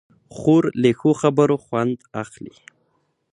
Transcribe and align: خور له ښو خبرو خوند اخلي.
خور 0.35 0.63
له 0.81 0.89
ښو 0.99 1.11
خبرو 1.21 1.55
خوند 1.65 1.97
اخلي. 2.23 2.53